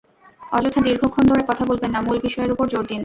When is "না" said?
1.91-1.99